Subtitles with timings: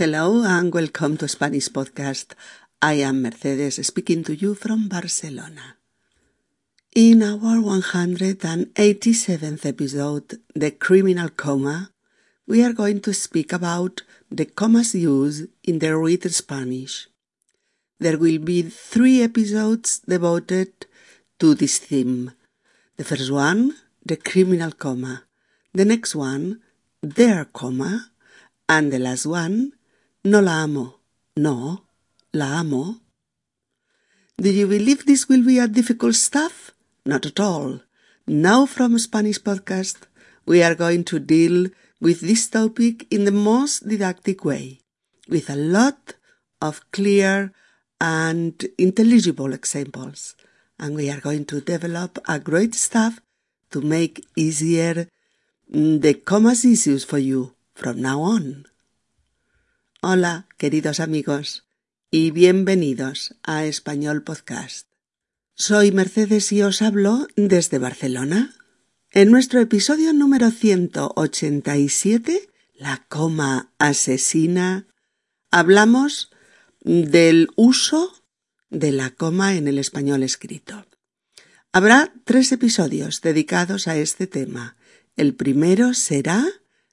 [0.00, 2.34] Hello and welcome to Spanish Podcast.
[2.80, 5.74] I am Mercedes speaking to you from Barcelona.
[6.94, 11.90] In our 187th episode, The Criminal Comma,
[12.46, 17.08] we are going to speak about the commas used in the written Spanish.
[17.98, 20.86] There will be three episodes devoted
[21.40, 22.30] to this theme.
[22.98, 23.74] The first one,
[24.06, 25.24] the criminal comma.
[25.74, 26.60] The next one,
[27.02, 28.12] their comma.
[28.68, 29.72] And the last one,
[30.28, 31.00] no la amo.
[31.36, 31.84] No,
[32.32, 33.00] la amo.
[34.36, 36.72] Do you believe this will be a difficult stuff?
[37.06, 37.80] Not at all.
[38.26, 39.96] Now from Spanish podcast,
[40.44, 41.68] we are going to deal
[42.00, 44.80] with this topic in the most didactic way,
[45.28, 46.14] with a lot
[46.60, 47.52] of clear
[48.00, 50.36] and intelligible examples.
[50.78, 53.20] And we are going to develop a great stuff
[53.70, 55.08] to make easier
[55.72, 58.66] mm, the commas issues for you from now on.
[60.00, 61.66] Hola, queridos amigos,
[62.08, 64.86] y bienvenidos a Español Podcast.
[65.56, 68.54] Soy Mercedes y os hablo desde Barcelona.
[69.10, 74.86] En nuestro episodio número 187, la coma asesina,
[75.50, 76.30] hablamos
[76.78, 78.22] del uso
[78.70, 80.86] de la coma en el español escrito.
[81.72, 84.76] Habrá tres episodios dedicados a este tema.
[85.16, 86.46] El primero será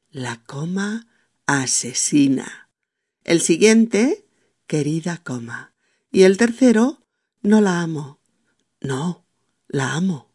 [0.09, 1.05] la coma
[1.45, 2.64] asesina.
[3.25, 4.23] El siguiente,
[4.67, 5.73] querida coma.
[6.11, 7.01] Y el tercero,
[7.41, 8.19] no la amo.
[8.81, 9.25] No,
[9.67, 10.31] la amo.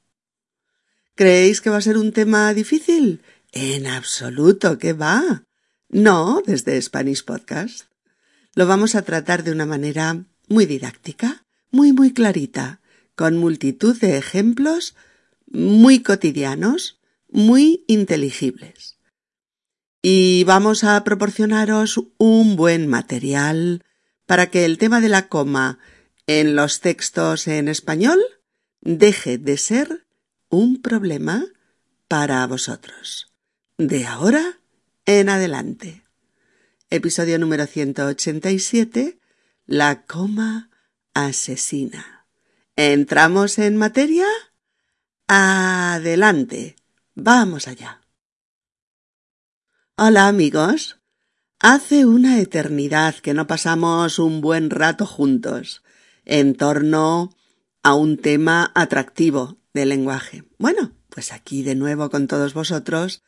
[1.15, 3.23] ¿Creéis que va a ser un tema difícil?
[3.53, 5.45] En absoluto, ¿qué va?
[5.89, 7.85] No, desde Spanish Podcast.
[8.57, 12.81] Lo vamos a tratar de una manera muy didáctica, muy, muy clarita,
[13.15, 14.97] con multitud de ejemplos
[15.47, 19.00] muy cotidianos, muy inteligibles
[20.03, 23.85] y vamos a proporcionaros un buen material
[24.27, 25.79] para que el tema de la coma
[26.27, 28.21] en los textos en español
[28.81, 30.07] deje de ser
[30.49, 31.45] un problema
[32.09, 33.33] para vosotros.
[33.79, 34.59] De ahora
[35.07, 36.03] en adelante.
[36.89, 39.19] Episodio número 187.
[39.67, 40.71] La coma
[41.15, 42.27] asesina.
[42.77, 44.27] ¿Entramos en materia?
[45.29, 46.77] Adelante.
[47.15, 48.00] Vamos allá.
[50.03, 50.99] Hola amigos.
[51.59, 55.83] Hace una eternidad que no pasamos un buen rato juntos
[56.25, 57.37] en torno
[57.83, 60.45] a un tema atractivo del lenguaje.
[60.57, 63.23] Bueno, pues aquí de nuevo con todos vosotros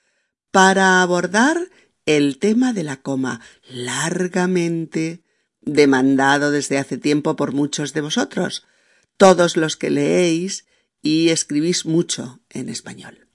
[0.51, 1.59] para abordar
[2.07, 5.23] el tema de la coma, largamente
[5.61, 8.65] demandado desde hace tiempo por muchos de vosotros,
[9.19, 10.65] todos los que leéis
[11.03, 13.29] y escribís mucho en español.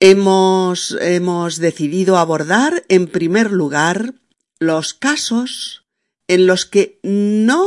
[0.00, 4.14] Hemos, hemos decidido abordar en primer lugar
[4.58, 5.84] los casos
[6.26, 7.66] en los que no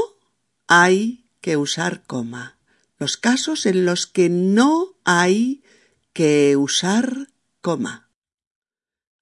[0.67, 2.59] hay que usar coma,
[2.97, 5.63] los casos en los que no hay
[6.13, 7.29] que usar
[7.61, 8.09] coma,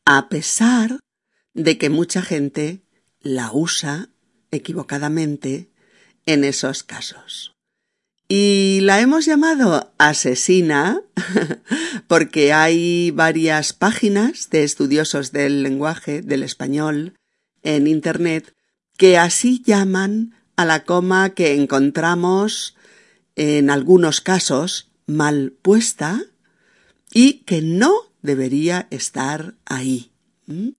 [0.06, 1.00] a pesar
[1.54, 2.84] de que mucha gente
[3.20, 4.10] la usa
[4.52, 5.72] equivocadamente
[6.26, 7.55] en esos casos.
[8.28, 11.00] Y la hemos llamado asesina
[12.08, 17.14] porque hay varias páginas de estudiosos del lenguaje del español
[17.62, 18.54] en Internet
[18.98, 22.76] que así llaman a la coma que encontramos
[23.36, 26.22] en algunos casos mal puesta
[27.12, 30.12] y que no debería estar ahí.
[30.48, 30.70] ¿Mm?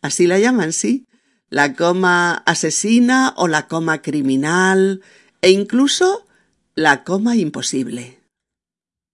[0.00, 1.06] Así la llaman, sí.
[1.48, 5.02] La coma asesina o la coma criminal
[5.40, 6.23] e incluso
[6.74, 8.20] la coma imposible.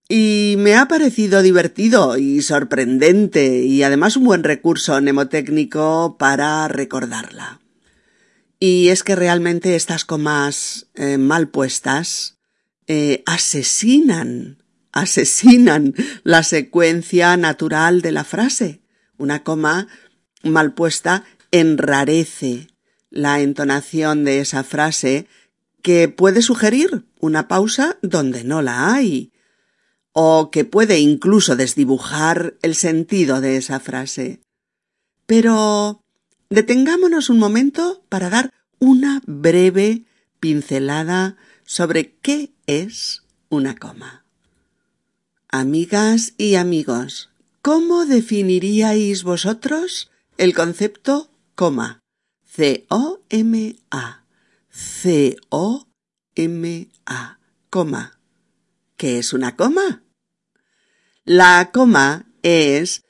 [0.09, 7.61] Y me ha parecido divertido y sorprendente y además un buen recurso mnemotécnico para recordarla.
[8.59, 12.39] Y es que realmente estas comas eh, mal puestas
[12.89, 15.95] eh, asesinan, asesinan
[16.25, 18.83] la secuencia natural de la frase.
[19.17, 19.87] Una coma
[20.43, 22.67] mal puesta enrarece
[23.11, 25.27] la entonación de esa frase
[25.83, 29.33] que puede sugerir una pausa donde no la hay,
[30.13, 34.41] o que puede incluso desdibujar el sentido de esa frase.
[35.27, 36.03] Pero
[36.49, 40.05] detengámonos un momento para dar una breve
[40.41, 44.25] pincelada sobre qué es una coma.
[45.49, 47.31] Amigas y amigos,
[47.63, 52.01] ¿cómo definiríais vosotros el concepto coma?
[52.47, 54.20] C-O-M-A.
[54.71, 55.89] C-O-M-A,
[57.69, 58.21] coma.
[58.97, 60.03] ¿Qué es una coma?
[61.25, 63.05] La coma es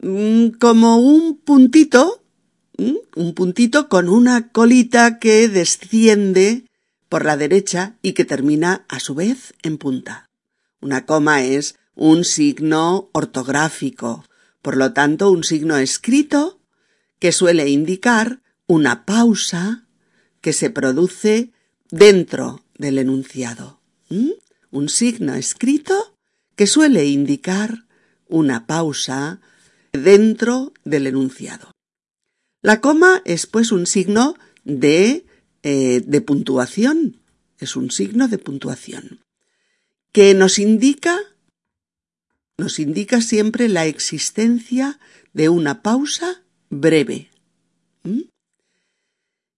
[0.00, 2.22] mm, como un puntito
[2.78, 6.64] un puntito con una colita que desciende
[7.08, 10.28] por la derecha y que termina a su vez en punta.
[10.80, 14.24] Una coma es un signo ortográfico,
[14.60, 16.60] por lo tanto un signo escrito
[17.18, 19.85] que suele indicar una pausa
[20.46, 21.50] que se produce
[21.90, 23.80] dentro del enunciado.
[24.70, 26.16] Un signo escrito
[26.54, 27.88] que suele indicar
[28.28, 29.40] una pausa
[29.92, 31.72] dentro del enunciado.
[32.62, 35.26] La coma es pues un signo de,
[35.64, 37.20] eh, de puntuación,
[37.58, 39.24] es un signo de puntuación,
[40.12, 41.18] que nos indica,
[42.56, 45.00] nos indica siempre la existencia
[45.32, 47.30] de una pausa breve.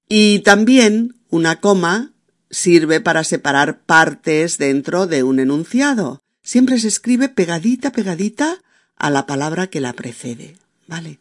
[0.08, 2.12] Y también una coma
[2.50, 6.22] sirve para separar partes dentro de un enunciado.
[6.42, 8.62] Siempre se escribe pegadita, pegadita
[8.96, 10.56] a la palabra que la precede.
[10.86, 11.20] ¿Vale?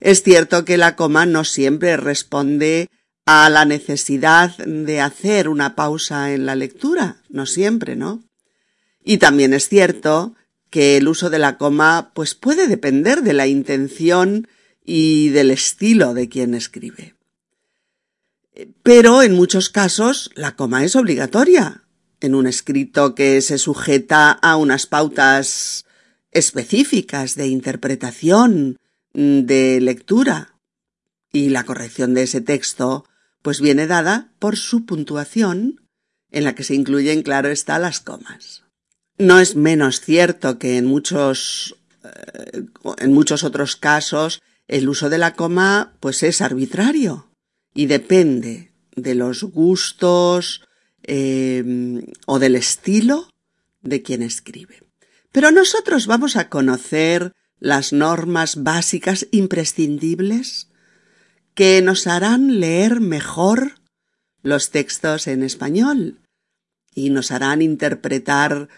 [0.00, 2.88] Es cierto que la coma no siempre responde
[3.26, 8.22] a la necesidad de hacer una pausa en la lectura, no siempre, ¿no?
[9.04, 10.34] Y también es cierto
[10.70, 14.48] que el uso de la coma pues puede depender de la intención
[14.84, 17.15] y del estilo de quien escribe.
[18.82, 21.82] Pero en muchos casos la coma es obligatoria.
[22.20, 25.84] En un escrito que se sujeta a unas pautas
[26.30, 28.78] específicas de interpretación,
[29.12, 30.54] de lectura.
[31.32, 33.04] Y la corrección de ese texto
[33.42, 35.86] pues viene dada por su puntuación,
[36.32, 38.64] en la que se incluyen, claro está, las comas.
[39.18, 42.64] No es menos cierto que en muchos, eh,
[42.98, 47.26] en muchos otros casos el uso de la coma pues es arbitrario
[47.76, 50.62] y depende de los gustos
[51.02, 53.28] em, o del estilo
[53.82, 54.82] de quien escribe.
[55.30, 60.68] Pero nosotros vamos a conocer las normas básicas imprescindibles
[61.54, 63.74] que nos harán leer mejor
[64.42, 66.20] los textos en español
[66.94, 68.68] y nos harán interpretar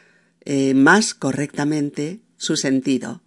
[0.45, 3.23] eh, más correctamente su sentido,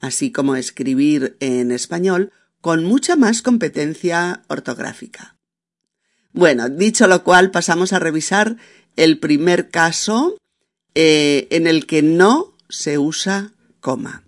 [0.00, 2.32] así como escribir en español
[2.66, 5.36] con mucha más competencia ortográfica.
[6.32, 8.56] Bueno, dicho lo cual, pasamos a revisar
[8.96, 10.36] el primer caso
[10.96, 14.24] eh, en el que no se usa coma.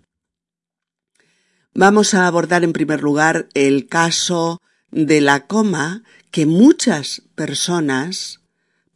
[1.73, 8.39] Vamos a abordar en primer lugar el caso de la coma que muchas personas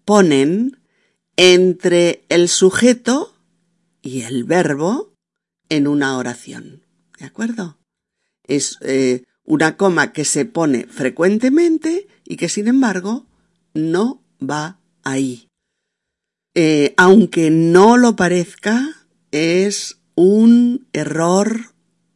[0.05, 0.79] ponen
[1.35, 3.35] entre el sujeto
[4.01, 5.13] y el verbo
[5.67, 6.85] en una oración.
[7.19, 7.77] ¿De acuerdo?
[8.45, 13.25] Es eh, una coma que se pone frecuentemente y que sin embargo
[13.73, 15.47] no va ahí.
[16.55, 21.73] Eh, aunque no lo parezca, es un error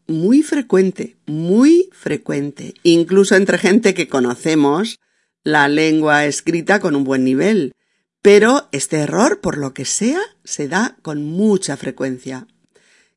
[0.08, 5.00] muy frecuente, muy frecuente, incluso entre gente que conocemos
[5.44, 7.74] la lengua escrita con un buen nivel.
[8.22, 12.48] Pero este error, por lo que sea, se da con mucha frecuencia.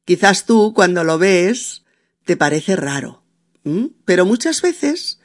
[0.05, 1.85] Quizás tú, cuando lo ves,
[2.25, 3.20] te parece raro,
[4.05, 5.21] pero muchas veces,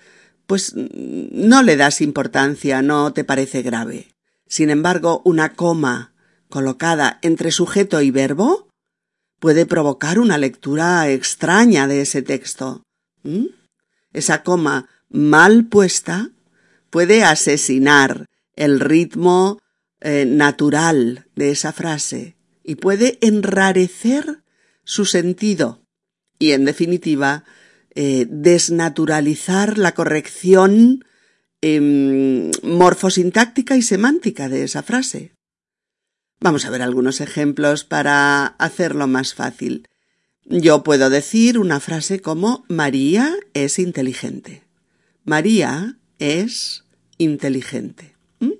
[0.46, 4.16] pues no le das importancia, no te parece grave.
[4.48, 6.14] Sin embargo, una coma
[6.50, 8.70] colocada entre sujeto y verbo
[9.40, 12.84] puede provocar una lectura extraña de ese texto.
[13.24, 13.48] ¿Mm?
[14.14, 16.30] Esa coma mal puesta
[16.90, 19.60] puede asesinar el ritmo
[20.02, 24.44] eh, natural de esa frase y puede enrarecer
[24.84, 25.82] su sentido
[26.40, 27.44] y, en definitiva,
[27.96, 31.06] eh, desnaturalizar la corrección
[31.62, 35.32] em, morfosintáctica y semántica de esa frase.
[36.42, 39.88] Vamos a ver algunos ejemplos para hacerlo más fácil.
[40.44, 44.64] Yo puedo decir una frase como María es inteligente.
[45.24, 46.84] María es
[47.18, 48.18] inteligente.
[48.40, 48.52] ¿Mm?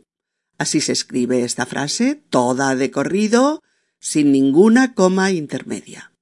[0.58, 3.62] Así se escribe esta frase, toda de corrido,
[4.00, 6.14] sin ninguna coma intermedia.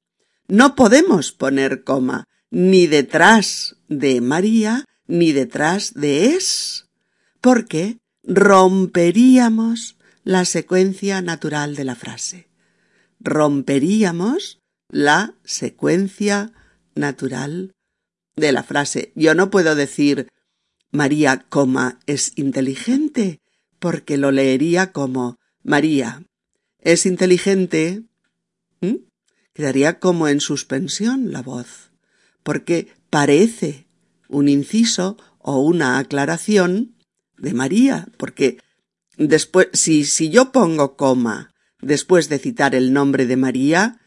[0.47, 6.87] No podemos poner coma ni detrás de María ni detrás de es,
[7.41, 12.47] porque romperíamos la secuencia natural de la frase.
[13.19, 16.53] Romperíamos la secuencia
[16.93, 17.73] natural
[18.35, 19.11] de la frase.
[19.15, 20.27] Yo no puedo decir
[20.91, 23.41] María, coma, es inteligente,
[23.79, 26.23] porque lo leería como María
[26.77, 28.03] es inteligente.
[29.53, 31.92] Quedaría como en suspensión la voz,
[32.43, 33.87] porque parece
[34.27, 36.95] un inciso o una aclaración
[37.37, 38.57] de María, porque
[39.17, 43.99] Después, si, si yo pongo coma después de citar el nombre de María,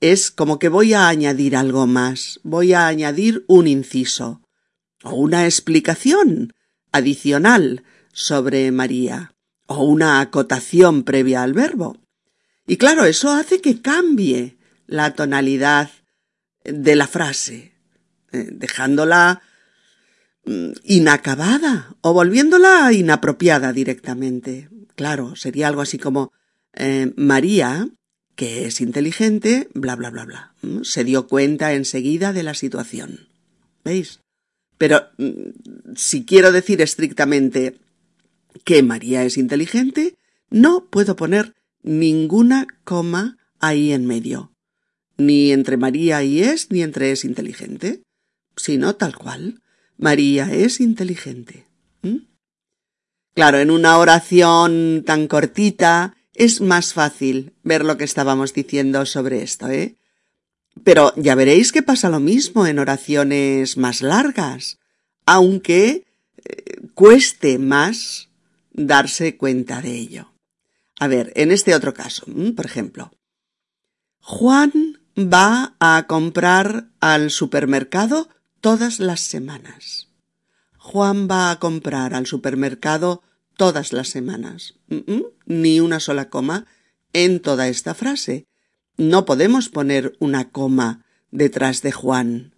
[0.00, 4.40] es como que voy a añadir algo más, voy a añadir un inciso.
[5.02, 6.54] o una explicación
[6.90, 7.84] adicional
[8.14, 9.34] sobre María,
[9.66, 11.98] o una acotación previa al verbo.
[12.66, 15.90] Y claro, eso hace que cambie la tonalidad
[16.64, 17.73] de la frase,
[18.34, 19.42] dejándola
[20.44, 24.68] mm, inacabada o volviéndola inapropiada directamente.
[24.96, 26.32] Claro, sería algo así como
[26.74, 27.88] eh, María,
[28.34, 30.54] que es inteligente, bla, bla, bla, bla.
[30.82, 33.28] Se dio cuenta enseguida de la situación.
[33.84, 34.20] ¿Veis?
[34.78, 37.76] Pero mm, si quiero decir estrictamente
[38.64, 40.16] que María es inteligente,
[40.50, 44.52] no puedo poner ninguna coma ahí en medio.
[45.16, 48.02] Ni entre María y es, ni entre es inteligente,
[48.56, 49.62] sino tal cual.
[49.96, 51.66] María es inteligente.
[53.34, 59.42] Claro, en una oración tan cortita es más fácil ver lo que estábamos diciendo sobre
[59.42, 59.96] esto, ¿eh?
[60.82, 64.78] Pero ya veréis que pasa lo mismo en oraciones más largas,
[65.26, 66.04] aunque
[66.44, 68.28] eh, cueste más
[68.72, 70.32] darse cuenta de ello.
[70.98, 72.24] A ver, en este otro caso,
[72.56, 73.12] por ejemplo,
[74.20, 74.72] Juan
[75.16, 78.28] va a comprar al supermercado
[78.64, 80.08] todas las semanas.
[80.78, 83.22] Juan va a comprar al supermercado
[83.58, 84.76] todas las semanas.
[85.44, 86.66] Ni una sola coma
[87.12, 88.46] en toda esta frase.
[88.96, 92.54] No podemos poner una coma detrás de Juan,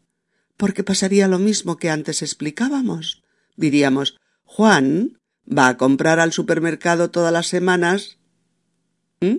[0.56, 3.24] porque pasaría lo mismo que antes explicábamos.
[3.56, 8.18] Diríamos, Juan va a comprar al supermercado todas las semanas.
[9.20, 9.38] ¿Mm?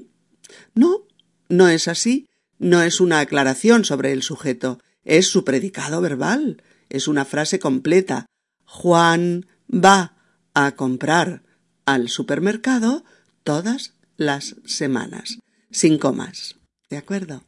[0.75, 1.07] No,
[1.47, 2.27] no es así.
[2.59, 4.79] No es una aclaración sobre el sujeto.
[5.07, 6.61] Es su predicado verbal.
[6.89, 8.25] Es una frase completa.
[8.65, 10.17] Juan va
[10.53, 11.43] a comprar
[11.85, 13.05] al supermercado
[13.43, 15.39] todas las semanas.
[15.71, 16.57] Sin comas.
[16.89, 17.45] ¿De acuerdo?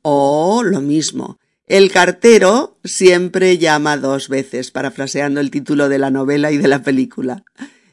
[0.00, 1.36] O lo mismo.
[1.66, 6.82] El cartero siempre llama dos veces, parafraseando el título de la novela y de la
[6.82, 7.44] película.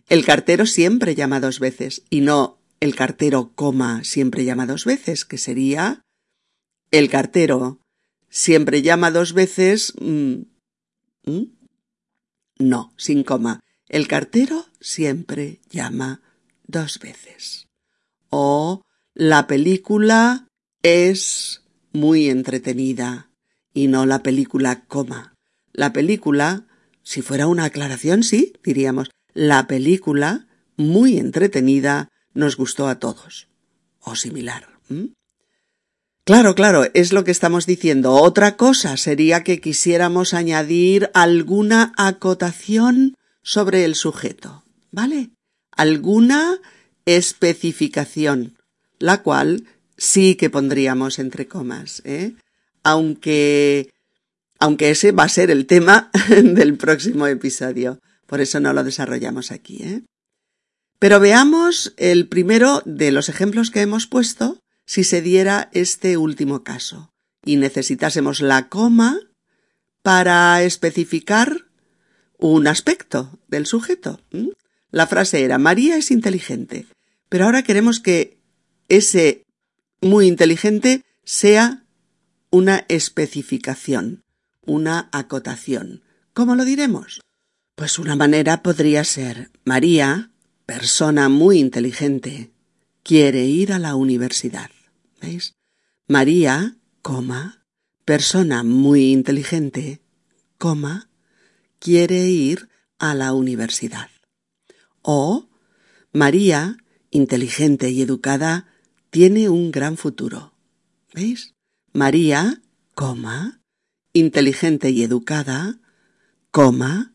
[0.08, 5.26] El cartero siempre llama dos veces, y no el cartero coma siempre llama dos veces,
[5.26, 6.02] que sería
[6.92, 7.82] el cartero
[8.30, 9.94] siempre llama dos veces.
[10.00, 10.44] Mm,
[11.24, 11.44] ¿Mm?
[12.60, 13.62] No, sin coma.
[13.88, 16.22] El cartero siempre llama
[16.66, 17.68] dos veces.
[18.30, 18.82] O
[19.14, 20.48] la película
[20.84, 23.30] es muy entretenida
[23.74, 25.34] y no la película coma.
[25.72, 26.66] La película,
[27.04, 33.48] si fuera una aclaración, sí, diríamos, la película, muy entretenida, nos gustó a todos.
[34.00, 34.68] O similar.
[36.28, 38.12] Claro, claro, es lo que estamos diciendo.
[38.12, 45.30] Otra cosa sería que quisiéramos añadir alguna acotación sobre el sujeto, ¿vale?
[45.72, 46.60] Alguna
[47.06, 48.58] especificación,
[49.00, 49.64] la cual
[49.96, 52.36] sí que pondríamos entre comas, ¿eh?
[52.84, 53.94] aunque,
[54.60, 58.02] aunque ese va a ser el tema del próximo episodio.
[58.26, 60.02] Por eso no lo desarrollamos aquí, ¿eh?
[61.00, 66.64] Pero veamos el primero de los ejemplos que hemos puesto si se diera este último
[66.64, 67.12] caso
[67.46, 69.20] y necesitásemos la coma
[70.02, 71.68] para especificar
[72.40, 74.22] un aspecto del sujeto.
[74.90, 76.88] La frase era María es inteligente,
[77.30, 78.40] pero ahora queremos que
[78.88, 79.44] ese
[80.02, 81.84] muy inteligente sea
[82.50, 84.24] una especificación,
[84.66, 86.02] una acotación.
[86.34, 87.22] ¿Cómo lo diremos?
[87.76, 90.32] Pues una manera podría ser María,
[90.66, 92.52] persona muy inteligente,
[93.04, 94.70] quiere ir a la universidad.
[95.22, 95.56] ¿Veis?
[96.08, 97.66] María, coma,
[98.06, 100.02] persona muy inteligente,
[100.58, 101.10] coma,
[101.80, 102.70] quiere ir
[103.00, 104.10] a la universidad.
[105.02, 105.50] O
[106.14, 106.78] María,
[107.12, 108.68] inteligente y educada,
[109.10, 110.54] tiene un gran futuro.
[111.14, 111.54] ¿Veis?
[111.94, 112.62] María,
[112.94, 113.62] coma,
[114.14, 115.80] inteligente y educada,
[116.52, 117.14] coma,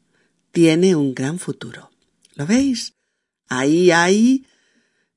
[0.53, 1.91] tiene un gran futuro.
[2.35, 2.95] ¿Lo veis?
[3.49, 4.47] Ahí hay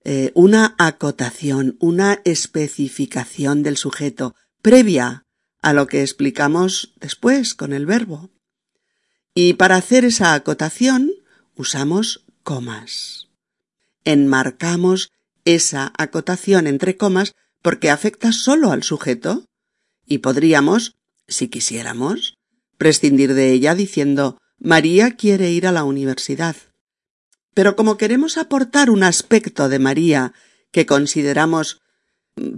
[0.06, 5.26] eh, una acotación, una especificación del sujeto previa
[5.64, 8.30] a lo que explicamos después con el verbo.
[9.34, 11.12] Y para hacer esa acotación
[11.56, 13.30] usamos comas.
[14.04, 15.12] Enmarcamos
[15.44, 17.34] esa acotación entre comas
[17.64, 19.46] porque afecta solo al sujeto
[20.06, 20.98] y podríamos,
[21.28, 22.38] si quisiéramos,
[22.78, 26.56] prescindir de ella diciendo María quiere ir a la universidad.
[27.56, 30.34] Pero como queremos aportar un aspecto de María
[30.72, 31.82] que consideramos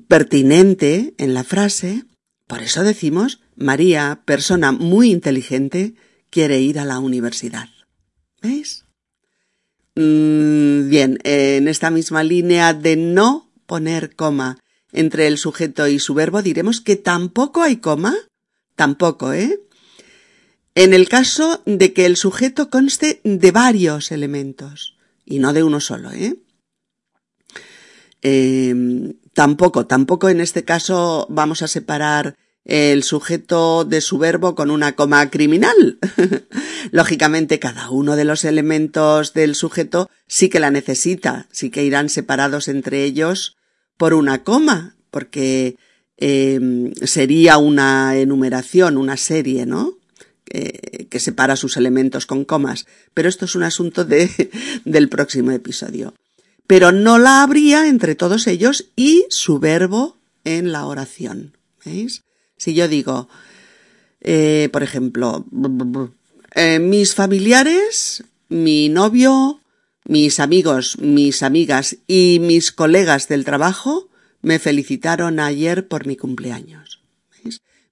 [0.08, 2.04] pertinente en la frase,
[2.48, 5.94] por eso decimos María, persona muy inteligente,
[6.30, 7.70] quiere ir a la universidad.
[8.42, 8.86] ¿Veis?
[9.96, 14.58] Mm, bien, en esta misma línea de no poner coma
[14.92, 18.16] entre el sujeto y su verbo diremos que tampoco hay coma.
[18.76, 19.60] Tampoco, ¿eh?
[20.78, 25.80] En el caso de que el sujeto conste de varios elementos y no de uno
[25.80, 26.36] solo, ¿eh?
[28.22, 34.70] eh tampoco, tampoco en este caso vamos a separar el sujeto de su verbo con
[34.70, 35.98] una coma criminal.
[36.92, 42.10] Lógicamente, cada uno de los elementos del sujeto sí que la necesita, sí que irán
[42.10, 43.58] separados entre ellos
[43.98, 45.78] por una coma, porque
[46.18, 49.97] em, sería una enumeración, una serie, ¿no?
[50.50, 52.86] Que separa sus elementos con comas.
[53.14, 54.50] Pero esto es un asunto de,
[54.86, 56.14] del próximo episodio.
[56.68, 61.58] Pero no la habría entre todos ellos y su verbo en la oración.
[61.86, 62.24] ¿Veis?
[62.58, 63.30] Si yo digo,
[64.22, 65.46] eh, por ejemplo,
[66.56, 69.62] eh, mis familiares, mi novio,
[70.06, 74.10] mis amigos, mis amigas y mis colegas del trabajo
[74.42, 77.02] me felicitaron ayer por mi cumpleaños.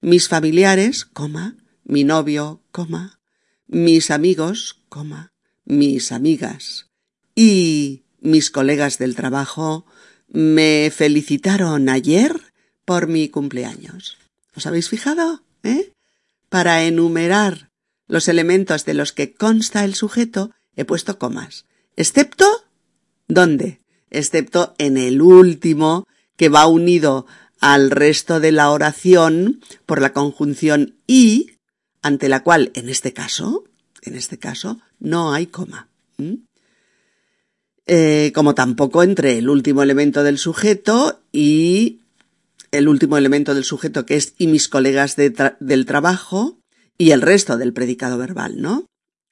[0.01, 1.55] Mis familiares, coma,
[1.85, 3.19] mi novio, coma,
[3.67, 5.31] mis amigos, coma,
[5.63, 6.89] mis amigas
[7.35, 9.85] y mis colegas del trabajo
[10.27, 14.17] me felicitaron ayer por mi cumpleaños.
[14.55, 15.43] ¿Os habéis fijado?
[15.63, 15.93] ¿Eh?
[16.49, 17.69] Para enumerar
[18.07, 21.65] los elementos de los que consta el sujeto, he puesto comas.
[21.95, 22.45] Excepto,
[23.27, 23.81] ¿dónde?
[24.09, 27.25] Excepto en el último, que va unido
[27.59, 31.54] al resto de la oración por la conjunción y,
[32.05, 33.63] ante la cual, en este caso,
[34.03, 35.89] en este caso, no hay coma.
[37.87, 42.01] Eh, como tampoco entre el último elemento del sujeto y
[42.69, 46.59] el último elemento del sujeto que es y mis colegas del trabajo
[46.95, 48.85] y el resto del predicado verbal, ¿no?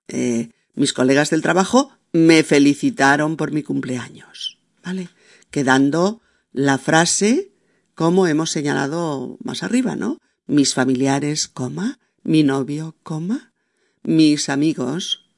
[0.07, 5.09] Eh, mis colegas del trabajo me felicitaron por mi cumpleaños, ¿vale?
[5.51, 7.51] Quedando la frase
[7.93, 10.17] como hemos señalado más arriba, ¿no?
[10.47, 12.95] Mis familiares, coma, mi novio,
[14.03, 15.29] mis amigos,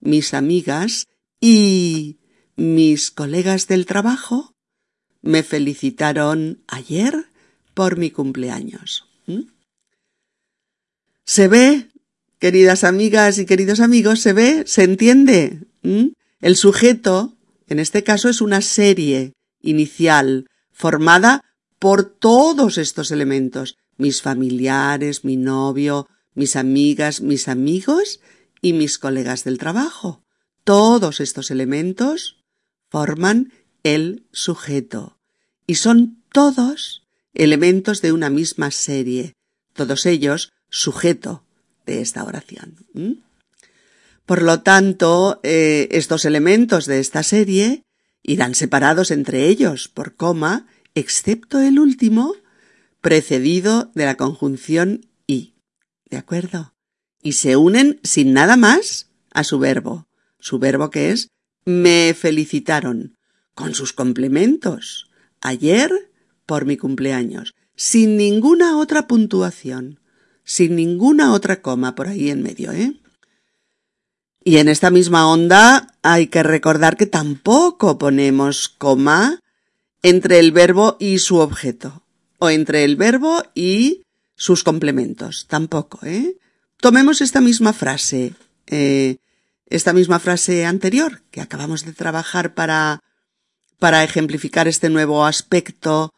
[0.00, 1.06] mis amigas
[1.40, 2.18] y
[2.56, 4.54] mis colegas del trabajo
[5.22, 7.26] me felicitaron ayer
[7.74, 9.08] por mi cumpleaños.
[11.24, 11.88] ¿Se ve,
[12.38, 15.60] queridas amigas y queridos amigos, se ve, se entiende?
[16.40, 21.42] El sujeto, en este caso, es una serie inicial formada
[21.78, 28.20] por todos estos elementos, mis familiares, mi novio, mis amigas, mis amigos
[28.60, 30.22] y mis colegas del trabajo.
[30.64, 32.42] Todos estos elementos
[32.90, 33.52] forman
[33.82, 35.18] el sujeto.
[35.66, 39.34] Y son todos elementos de una misma serie,
[39.72, 41.44] todos ellos sujeto
[41.86, 42.76] de esta oración.
[44.26, 47.82] Por lo tanto, eh, estos elementos de esta serie
[48.22, 52.34] irán separados entre ellos por coma, excepto el último,
[53.04, 55.52] precedido de la conjunción y.
[56.08, 56.72] ¿De acuerdo?
[57.22, 60.08] Y se unen sin nada más a su verbo,
[60.40, 61.28] su verbo que es
[61.66, 63.16] me felicitaron,
[63.54, 65.10] con sus complementos,
[65.42, 65.90] ayer
[66.46, 70.00] por mi cumpleaños, sin ninguna otra puntuación,
[70.42, 72.94] sin ninguna otra coma por ahí en medio, ¿eh?
[74.42, 79.40] Y en esta misma onda hay que recordar que tampoco ponemos coma
[80.02, 82.03] entre el verbo y su objeto,
[82.50, 84.02] entre el verbo y
[84.36, 86.36] sus complementos, tampoco, ¿eh?
[86.80, 88.34] Tomemos esta misma frase,
[88.66, 89.16] eh,
[89.66, 93.00] esta misma frase anterior que acabamos de trabajar para
[93.78, 96.14] para ejemplificar este nuevo aspecto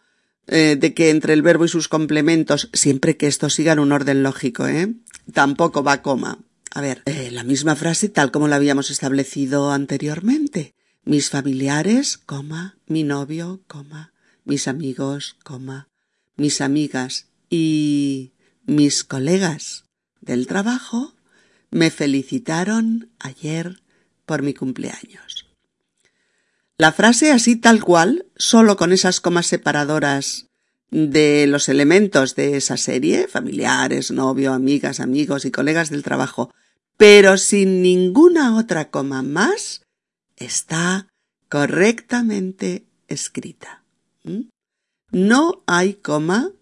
[0.47, 4.23] eh, de que entre el verbo y sus complementos, siempre que estos sigan un orden
[4.23, 4.95] lógico, ¿eh?
[5.33, 6.39] Tampoco va coma.
[6.73, 10.75] A ver, eh, la misma frase tal como la habíamos establecido anteriormente.
[11.05, 14.12] Mis familiares, coma, mi novio, coma,
[14.45, 15.89] mis amigos, coma,
[16.37, 18.33] mis amigas y
[18.64, 19.85] mis colegas
[20.20, 21.14] del trabajo
[21.70, 23.81] me felicitaron ayer
[24.25, 25.46] por mi cumpleaños.
[26.79, 30.46] La frase así tal cual, solo con esas comas separadoras
[30.90, 36.53] de los elementos de esa serie, familiares, novio, amigas, amigos y colegas del trabajo,
[36.96, 39.83] pero sin ninguna otra coma más,
[40.37, 41.09] está
[41.49, 43.83] correctamente escrita.
[44.25, 44.49] ¿Mm?
[45.16, 46.52] No hay coma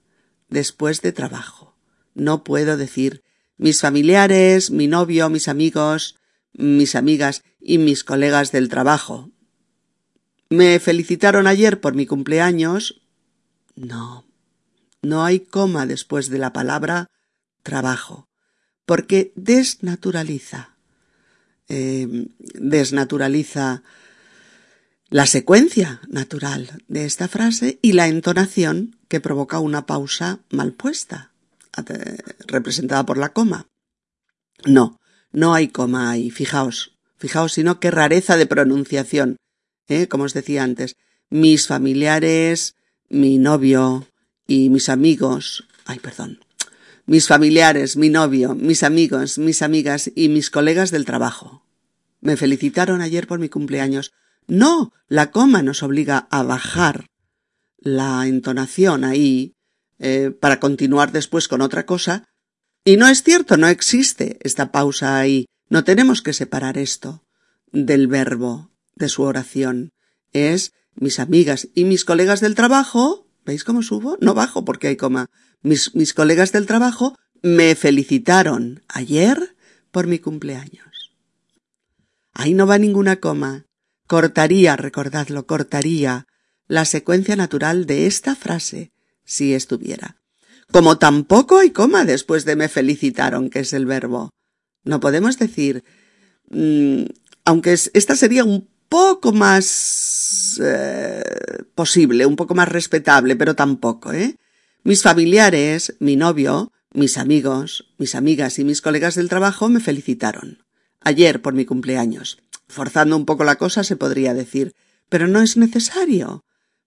[0.48, 1.74] después de trabajo.
[2.14, 3.24] No puedo decir
[3.56, 6.20] mis familiares, mi novio, mis amigos,
[6.52, 9.32] mis amigas y mis colegas del trabajo.
[10.50, 13.02] Me felicitaron ayer por mi cumpleaños.
[13.74, 14.24] No,
[15.02, 17.10] no hay coma después de la palabra
[17.64, 18.28] trabajo,
[18.86, 20.76] porque desnaturaliza,
[21.66, 23.82] em, desnaturaliza
[25.14, 31.30] la secuencia natural de esta frase y la entonación que provoca una pausa mal puesta,
[32.48, 33.68] representada por la coma.
[34.64, 34.98] No,
[35.30, 39.36] no hay coma ahí, fijaos, fijaos, sino qué rareza de pronunciación,
[39.86, 40.08] ¿eh?
[40.08, 40.96] como os decía antes.
[41.30, 42.74] Mis familiares,
[43.08, 44.08] mi novio
[44.48, 46.40] y mis amigos, ay, perdón,
[47.06, 51.62] mis familiares, mi novio, mis amigos, mis amigas y mis colegas del trabajo.
[52.20, 54.12] Me felicitaron ayer por mi cumpleaños.
[54.46, 57.06] No, la coma nos obliga a bajar
[57.78, 59.54] la entonación ahí
[59.98, 62.28] eh, para continuar después con otra cosa.
[62.84, 65.46] Y no es cierto, no existe esta pausa ahí.
[65.68, 67.24] No tenemos que separar esto
[67.72, 69.92] del verbo, de su oración.
[70.32, 73.26] Es mis amigas y mis colegas del trabajo.
[73.44, 74.16] ¿Veis cómo subo?
[74.20, 75.26] No bajo porque hay coma.
[75.62, 79.56] Mis, mis colegas del trabajo me felicitaron ayer
[79.90, 81.14] por mi cumpleaños.
[82.32, 83.66] Ahí no va ninguna coma.
[84.06, 86.26] Cortaría, recordadlo, cortaría
[86.66, 88.92] la secuencia natural de esta frase
[89.24, 90.16] si estuviera.
[90.70, 94.30] Como tampoco hay coma después de me felicitaron, que es el verbo.
[94.82, 95.84] No podemos decir,
[96.50, 97.04] mm,
[97.44, 101.22] aunque esta sería un poco más eh,
[101.74, 104.36] posible, un poco más respetable, pero tampoco, ¿eh?
[104.82, 110.64] Mis familiares, mi novio, mis amigos, mis amigas y mis colegas del trabajo me felicitaron.
[111.00, 112.38] Ayer por mi cumpleaños.
[112.68, 114.74] Forzando un poco la cosa se podría decir,
[115.08, 116.44] pero no es necesario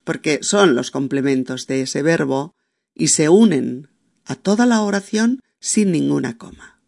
[0.07, 2.55] porque son los complementos de ese verbo
[2.95, 3.89] y se unen
[4.23, 6.79] a toda la oración sin ninguna coma.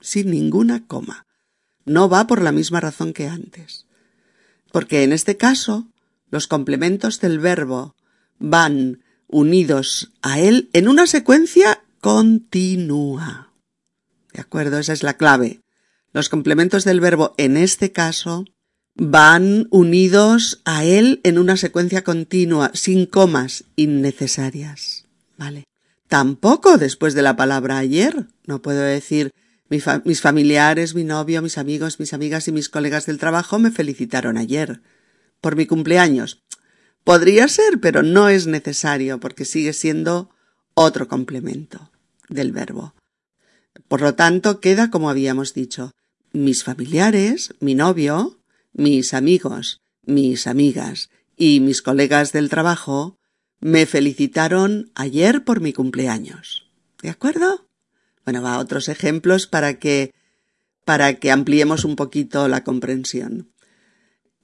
[0.00, 1.24] Sin ninguna coma.
[1.84, 3.86] No va por la misma razón que antes.
[4.72, 5.86] Porque en este caso,
[6.32, 7.94] los complementos del verbo
[8.40, 13.52] van unidos a él en una secuencia continua.
[14.32, 14.80] ¿De acuerdo?
[14.80, 15.60] Esa es la clave.
[16.14, 18.44] Los complementos del verbo en este caso
[18.94, 25.06] van unidos a él en una secuencia continua, sin comas innecesarias.
[25.36, 25.64] ¿Vale?
[26.06, 28.28] Tampoco después de la palabra ayer.
[28.46, 29.32] No puedo decir
[29.68, 34.36] mis familiares, mi novio, mis amigos, mis amigas y mis colegas del trabajo me felicitaron
[34.36, 34.82] ayer
[35.40, 36.44] por mi cumpleaños.
[37.02, 40.30] Podría ser, pero no es necesario porque sigue siendo
[40.74, 41.90] otro complemento
[42.28, 42.94] del verbo.
[43.88, 45.90] Por lo tanto, queda como habíamos dicho.
[46.34, 48.40] Mis familiares, mi novio,
[48.72, 53.20] mis amigos, mis amigas y mis colegas del trabajo
[53.60, 56.68] me felicitaron ayer por mi cumpleaños.
[57.00, 57.68] ¿De acuerdo?
[58.24, 60.12] Bueno, va a otros ejemplos para que
[60.84, 63.52] para que ampliemos un poquito la comprensión.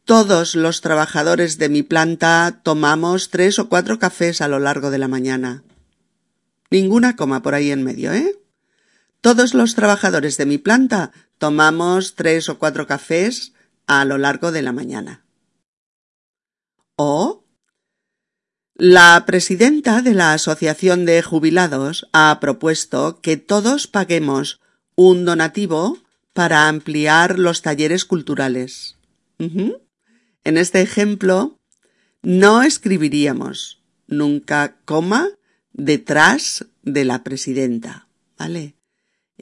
[0.04, 4.98] Todos los trabajadores de mi planta tomamos tres o cuatro cafés a lo largo de
[4.98, 5.64] la mañana.
[6.70, 8.39] Ninguna coma por ahí en medio, ¿eh?
[9.20, 13.52] Todos los trabajadores de mi planta tomamos tres o cuatro cafés
[13.86, 15.24] a lo largo de la mañana.
[16.96, 17.44] O
[18.74, 24.60] la presidenta de la Asociación de Jubilados ha propuesto que todos paguemos
[24.94, 25.98] un donativo
[26.32, 28.96] para ampliar los talleres culturales.
[29.38, 31.58] En este ejemplo,
[32.22, 35.28] no escribiríamos nunca coma
[35.72, 38.76] detrás de la presidenta, ¿vale?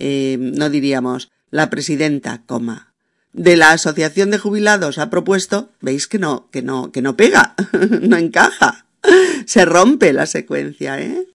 [0.01, 2.95] Eh, no diríamos la presidenta, coma,
[3.33, 7.55] de la Asociación de Jubilados ha propuesto, veis que no, que no, que no pega,
[8.01, 8.87] no encaja.
[9.47, 11.27] Se rompe la secuencia, ¿eh?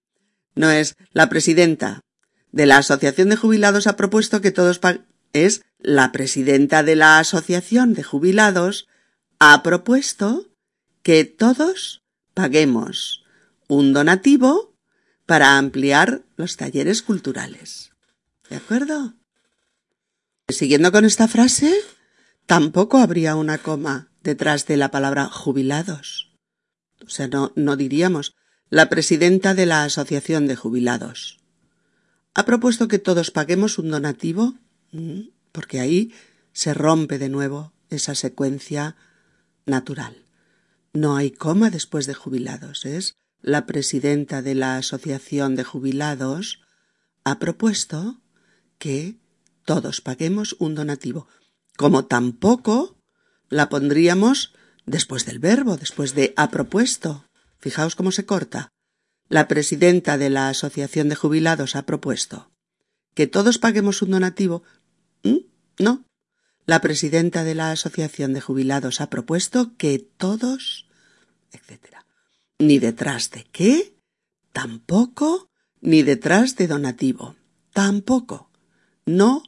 [0.56, 2.02] No es la presidenta
[2.52, 4.80] de la Asociación de Jubilados ha propuesto que todos
[5.34, 8.88] es la presidenta de la Asociación de Jubilados
[9.40, 10.48] ha propuesto
[11.02, 13.24] que todos paguemos
[13.68, 14.76] un donativo
[15.26, 17.93] para ampliar los talleres culturales.
[18.54, 19.16] ¿De acuerdo?
[20.48, 21.74] Siguiendo con esta frase,
[22.46, 26.38] tampoco habría una coma detrás de la palabra jubilados.
[27.04, 28.36] O sea, no, no diríamos
[28.70, 31.40] la presidenta de la Asociación de Jubilados.
[32.36, 34.54] Ha propuesto que todos paguemos un donativo,
[34.92, 36.14] mm, porque ahí
[36.52, 38.96] se rompe de nuevo esa secuencia
[39.66, 40.16] natural.
[40.94, 46.60] No hay coma después de jubilados, es la presidenta de la Asociación de Jubilados
[47.24, 48.20] ha propuesto
[48.84, 49.16] que
[49.64, 51.30] todos paguemos un donativo,
[51.78, 52.98] como tampoco
[53.48, 54.54] la pondríamos
[54.86, 57.26] después del verbo, después de ha propuesto.
[57.60, 58.74] Fijaos cómo se corta.
[59.30, 62.52] La presidenta de la Asociación de Jubilados ha propuesto
[63.14, 64.64] que todos paguemos un donativo.
[65.24, 65.46] ¿Mm?
[65.80, 66.04] No.
[66.66, 70.90] La presidenta de la Asociación de Jubilados ha propuesto que todos,
[71.54, 72.06] etcétera.
[72.60, 73.96] Ni detrás de qué,
[74.52, 75.48] tampoco,
[75.80, 77.38] ni detrás de donativo,
[77.72, 78.50] tampoco.
[79.06, 79.44] No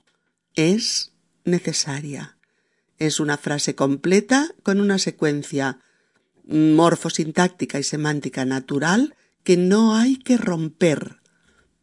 [0.55, 1.13] es
[1.43, 2.37] necesaria.
[2.97, 5.79] Es una frase completa con una secuencia
[6.47, 11.21] morfosintáctica y semántica natural que no hay que romper.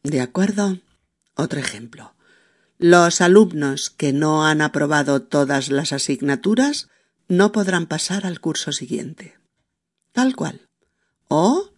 [0.02, 0.80] ¿De acuerdo?
[1.34, 2.14] Otro ejemplo.
[2.78, 6.88] los alumnos que no han aprobado todas las asignaturas
[7.28, 9.38] no podrán pasar al curso siguiente.
[10.10, 10.68] Tal cual.
[11.28, 11.70] O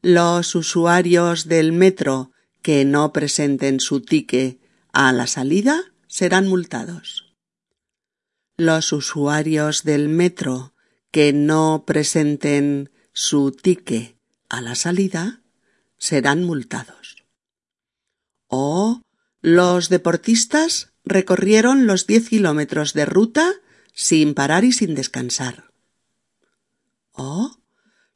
[0.00, 4.58] los usuarios del metro que no presenten su ticket
[4.96, 7.36] a la salida serán multados.
[8.56, 10.72] Los usuarios del metro
[11.10, 14.16] que no presenten su ticket
[14.48, 15.42] a la salida
[15.98, 17.26] serán multados.
[18.46, 19.02] O
[19.42, 23.52] los deportistas recorrieron los diez kilómetros de ruta
[23.92, 25.74] sin parar y sin descansar.
[27.12, 27.58] O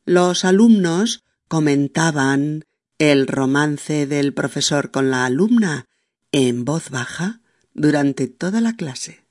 [0.06, 2.64] los alumnos comentaban
[2.96, 5.89] el romance del profesor con la alumna
[6.32, 7.40] en voz baja
[7.74, 9.24] durante toda la clase,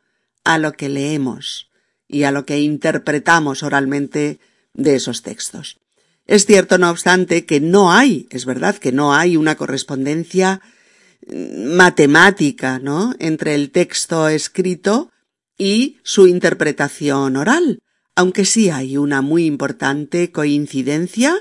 [0.44, 1.70] a lo que leemos
[2.08, 4.40] y a lo que interpretamos oralmente
[4.74, 5.78] de esos textos.
[6.26, 10.60] Es cierto, no obstante, que no hay, es verdad que no hay una correspondencia
[11.28, 13.14] matemática, ¿no?
[13.18, 15.10] entre el texto escrito
[15.58, 17.80] y su interpretación oral,
[18.14, 21.36] aunque sí hay una muy importante coincidencia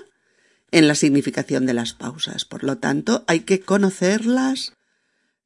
[0.72, 2.46] en la significación de las pausas.
[2.46, 4.74] Por lo tanto, hay que conocerlas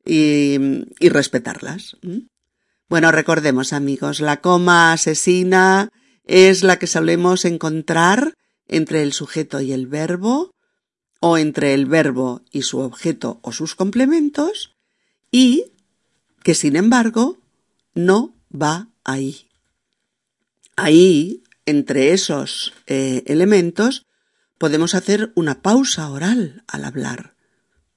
[0.05, 0.57] y,
[0.99, 1.97] respetarlas.
[2.87, 5.89] Bueno, recordemos, amigos, la coma asesina
[6.23, 8.33] es la que solemos encontrar
[8.67, 10.55] entre el sujeto y el verbo,
[11.19, 14.75] o entre el verbo y su objeto o sus complementos,
[15.31, 15.65] y
[16.43, 17.37] que, sin embargo,
[17.93, 19.47] no va ahí.
[20.75, 24.07] Ahí, entre esos eh, elementos,
[24.59, 27.33] Podemos hacer una pausa oral al hablar,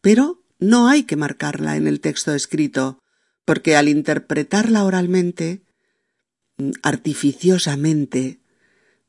[0.00, 3.00] pero no hay que marcarla en el texto escrito,
[3.44, 5.64] porque al interpretarla oralmente,
[6.58, 8.38] mm, artificiosamente,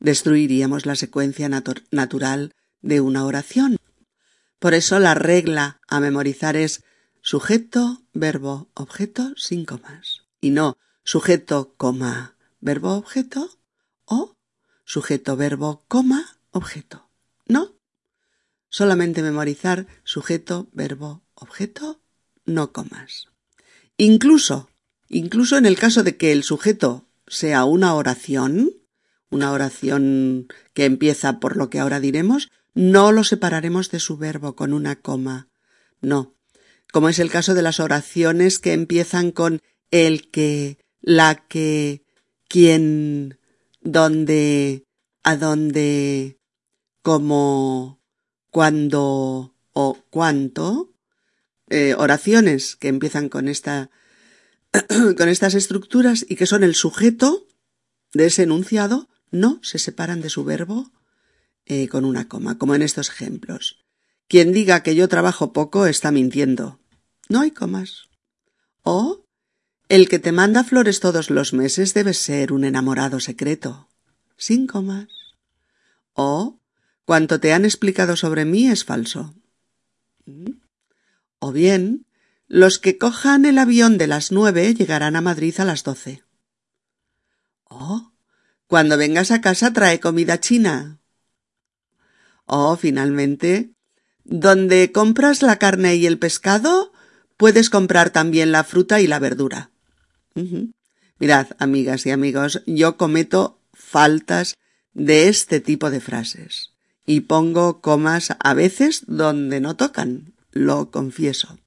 [0.00, 3.76] destruiríamos la secuencia natural de una oración.
[4.64, 6.84] Por eso la regla a memorizar es
[7.20, 13.58] sujeto, verbo, objeto sin comas, y no sujeto, coma, verbo, objeto
[14.06, 14.38] o
[14.86, 17.10] sujeto, verbo, coma, objeto.
[17.46, 17.74] No.
[18.70, 22.00] Solamente memorizar sujeto, verbo, objeto,
[22.46, 23.26] no comas.
[23.98, 24.70] Incluso,
[25.10, 28.72] incluso en el caso de que el sujeto sea una oración,
[29.28, 34.56] una oración que empieza por lo que ahora diremos, no lo separaremos de su verbo
[34.56, 35.48] con una coma.
[36.00, 36.34] No.
[36.92, 39.60] Como es el caso de las oraciones que empiezan con
[39.90, 42.04] el que, la que,
[42.48, 43.38] quien,
[43.80, 44.84] donde,
[45.22, 46.38] a dónde,
[47.02, 48.00] como
[48.50, 50.92] cuando o cuánto,
[51.70, 53.90] eh, oraciones que empiezan con esta
[55.16, 57.46] con estas estructuras y que son el sujeto
[58.12, 60.90] de ese enunciado, no se separan de su verbo
[61.90, 63.84] con una coma, como en estos ejemplos.
[64.28, 66.78] Quien diga que yo trabajo poco está mintiendo.
[67.28, 68.08] No hay comas.
[68.82, 69.24] O
[69.88, 73.88] el que te manda flores todos los meses debe ser un enamorado secreto.
[74.36, 75.08] Sin comas.
[76.14, 76.60] O
[77.04, 79.34] Cuanto te han explicado sobre mí es falso.
[81.38, 82.06] O bien,
[82.48, 86.22] los que cojan el avión de las nueve llegarán a Madrid a las doce.
[87.64, 88.12] Oh,
[88.66, 90.98] Cuando vengas a casa trae comida china.
[92.46, 93.70] O finalmente,
[94.24, 96.92] donde compras la carne y el pescado,
[97.36, 99.70] puedes comprar también la fruta y la verdura.
[101.18, 104.56] Mirad, amigas y amigos, yo cometo faltas
[104.92, 106.72] de este tipo de frases
[107.06, 111.58] y pongo comas a veces donde no tocan, lo confieso.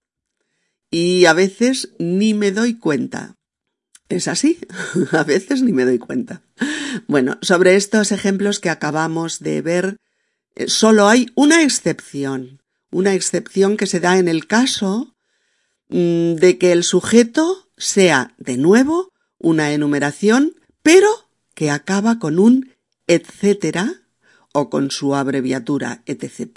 [0.89, 3.35] Y a veces ni me doy cuenta.
[4.09, 4.59] Es así,
[5.11, 6.41] a veces ni me doy cuenta.
[7.07, 9.97] Bueno, sobre estos ejemplos que acabamos de ver,
[10.65, 15.15] solo hay una excepción, una excepción que se da en el caso
[15.89, 21.07] mm, de que el sujeto sea, de nuevo, una enumeración, pero
[21.53, 22.75] que acaba con un
[23.07, 24.01] etcétera
[24.53, 26.49] o con su abreviatura etc.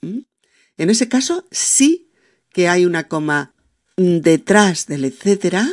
[0.00, 2.10] En ese caso sí
[2.50, 3.54] que hay una coma
[3.96, 5.68] detrás del etcétera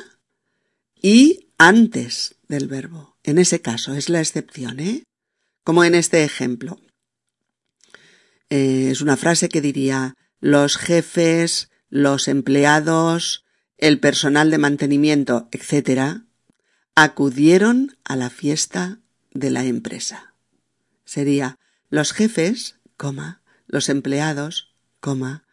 [1.01, 3.17] y antes del verbo.
[3.23, 5.03] En ese caso es la excepción, ¿eh?
[5.63, 6.79] Como en este ejemplo.
[8.49, 13.45] Eh, es una frase que diría los jefes, los empleados,
[13.77, 16.23] el personal de mantenimiento, etc.,
[16.95, 18.99] acudieron a la fiesta
[19.31, 20.33] de la empresa.
[21.05, 21.57] Sería
[21.89, 25.45] los jefes, coma, los empleados, coma,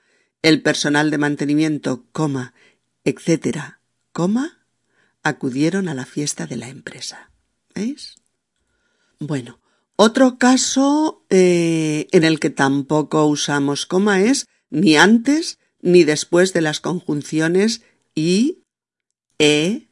[0.42, 2.54] el personal de mantenimiento, coma,
[3.04, 3.80] etcétera,
[4.12, 4.66] coma,
[5.22, 7.30] acudieron a la fiesta de la empresa.
[7.74, 8.16] ¿Veis?
[9.18, 9.60] Bueno,
[9.96, 16.60] otro caso eh, en el que tampoco usamos coma es ni antes ni después de
[16.60, 17.82] las conjunciones
[18.14, 18.62] y,
[19.38, 19.88] e,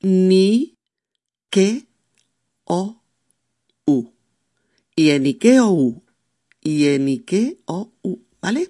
[0.00, 0.76] ni,
[1.50, 1.86] que,
[2.64, 3.02] o,
[3.86, 4.10] u.
[4.94, 6.02] Y en Ike o u.
[6.62, 8.18] Y en Ike o u.
[8.40, 8.68] ¿Vale?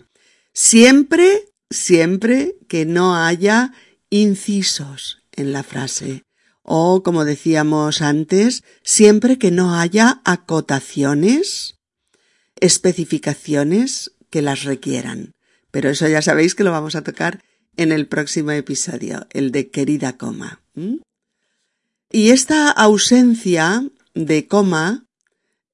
[0.52, 3.72] Siempre, siempre que no haya
[4.08, 6.24] incisos en la frase.
[6.64, 11.77] O, como decíamos antes, siempre que no haya acotaciones,
[12.59, 15.35] especificaciones que las requieran.
[15.70, 17.44] Pero eso ya sabéis que lo vamos a tocar
[17.77, 20.62] en el próximo episodio, el de querida coma.
[22.11, 25.05] Y esta ausencia de coma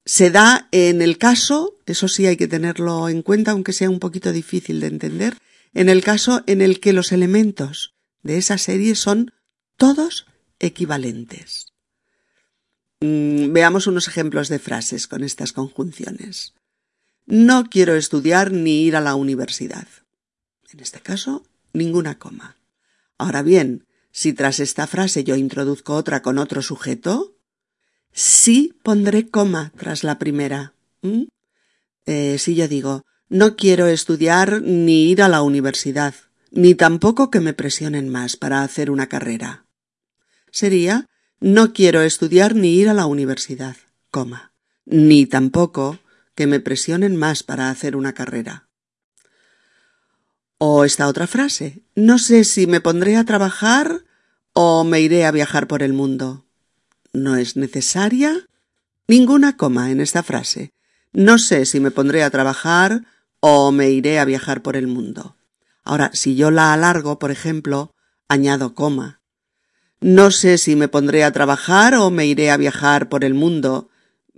[0.05, 4.01] se da en el caso, eso sí hay que tenerlo en cuenta, aunque sea un
[4.01, 5.37] poquito difícil de entender,
[5.73, 9.33] en el caso en el que los elementos de esa serie son
[9.77, 10.27] todos
[10.61, 11.73] equivalentes.
[13.01, 16.55] Mm, veamos unos ejemplos de frases con estas conjunciones.
[17.27, 19.89] No quiero estudiar ni ir a la universidad.
[20.73, 21.43] En este caso,
[21.73, 22.57] ninguna coma.
[23.19, 27.37] Ahora bien, si tras esta frase yo introduzco otra con otro sujeto,
[28.13, 30.75] sí pondré coma tras la primera.
[32.07, 36.15] Eh, si yo digo, no quiero estudiar ni ir a la universidad,
[36.51, 39.65] ni tampoco que me presionen más para hacer una carrera.
[40.53, 41.07] Sería,
[41.41, 43.77] no quiero estudiar ni ir a la universidad,
[44.85, 45.99] ni tampoco
[46.35, 48.69] que me presionen más para hacer una carrera.
[50.59, 54.05] O esta otra frase, no sé si me pondré a trabajar
[54.53, 56.45] o me iré a viajar por el mundo.
[57.13, 58.47] No es necesaria
[59.09, 60.73] ninguna coma en esta frase.
[61.13, 63.05] No sé si me pondré a trabajar
[63.41, 65.37] o me iré a viajar por el mundo.
[65.83, 67.95] Ahora, si yo la alargo, por ejemplo,
[68.29, 69.20] añado coma.
[70.01, 73.91] No sé si me pondré a trabajar o me iré a viajar por el mundo,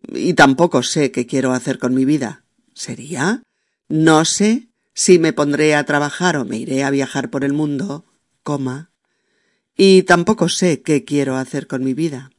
[0.09, 2.45] y tampoco sé qué quiero hacer con mi vida.
[2.75, 3.43] ¿Sería?
[3.89, 8.05] No sé si me pondré a trabajar o me iré a viajar por el mundo,
[8.43, 8.91] coma,
[9.77, 12.31] y tampoco sé qué quiero hacer con mi vida.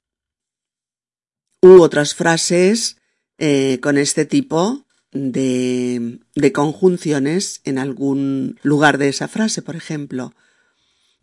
[1.61, 2.97] U otras frases
[3.37, 10.33] eh, con este tipo de, de conjunciones en algún lugar de esa frase, por ejemplo.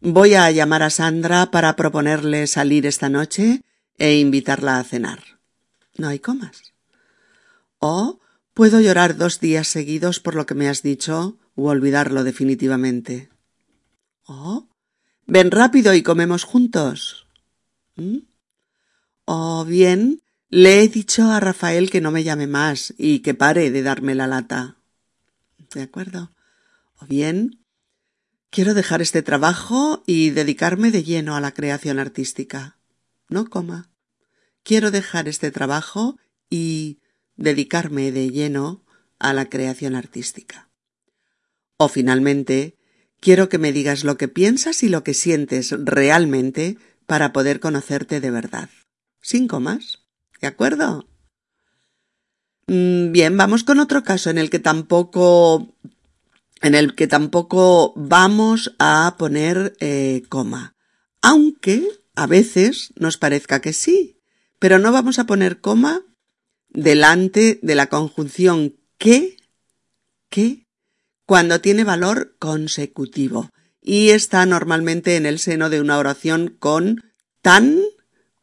[0.03, 3.63] Voy a llamar a Sandra para proponerle salir esta noche
[3.99, 5.21] e invitarla a cenar.
[5.99, 6.73] No hay comas.
[7.81, 8.19] O
[8.55, 13.29] puedo llorar dos días seguidos por lo que me has dicho u olvidarlo definitivamente.
[14.25, 14.69] O
[15.27, 17.27] ven rápido y comemos juntos.
[17.97, 18.21] ¿Mm?
[19.27, 23.71] O bien le he dicho a Rafael que no me llame más y que pare
[23.71, 24.77] de darme la lata.
[25.75, 26.31] ¿De acuerdo?
[26.99, 27.60] O bien,
[28.51, 32.77] quiero dejar este trabajo y dedicarme de lleno a la creación artística.
[33.29, 33.91] No coma.
[34.63, 36.19] Quiero dejar este trabajo
[36.51, 36.99] y
[37.37, 38.85] dedicarme de lleno
[39.19, 40.69] a la creación artística.
[41.77, 42.77] O finalmente,
[43.21, 46.77] quiero que me digas lo que piensas y lo que sientes realmente
[47.07, 48.69] para poder conocerte de verdad.
[49.23, 50.03] Sin comas.
[50.41, 51.09] ¿De acuerdo?
[52.67, 55.75] Mm, bien, vamos con otro caso en el que tampoco
[56.61, 60.77] en el que tampoco vamos a poner eh, coma,
[61.23, 64.21] aunque a veces nos parezca que sí,
[64.59, 66.03] pero no vamos a poner coma
[66.69, 69.37] delante de la conjunción que,
[70.29, 70.67] que,
[71.27, 73.51] cuando tiene valor consecutivo
[73.81, 77.03] y está normalmente en el seno de una oración con
[77.41, 77.81] tan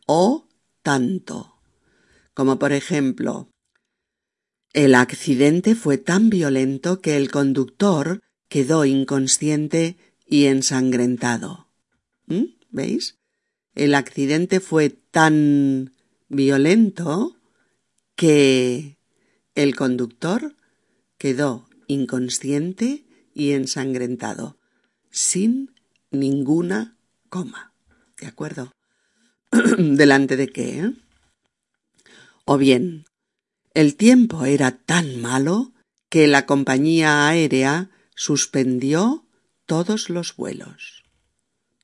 [0.06, 0.48] o
[0.82, 1.60] tanto.
[2.34, 3.50] Como por ejemplo,
[4.74, 11.68] el accidente fue tan violento que el conductor quedó inconsciente y ensangrentado.
[12.28, 12.44] ¿Mm?
[12.70, 13.18] ¿Veis?
[13.76, 15.94] El accidente fue tan
[16.30, 17.38] violento
[18.16, 18.98] que
[19.56, 20.56] el conductor
[21.18, 24.58] quedó inconsciente y ensangrentado,
[25.12, 25.74] sin
[26.12, 26.98] ninguna
[27.30, 27.74] coma.
[28.20, 28.72] ¿De acuerdo?
[29.78, 30.94] ¿Delante de qué?
[32.46, 33.06] O bien,
[33.78, 35.72] el tiempo era tan malo
[36.10, 39.28] que la compañía aérea suspendió
[39.68, 41.04] todos los vuelos.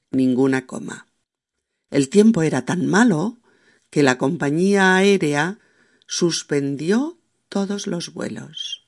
[0.09, 1.05] Ninguna coma.
[1.91, 3.37] El tiempo era tan malo
[3.91, 5.59] que la compañía aérea
[6.07, 8.87] suspendió todos los vuelos.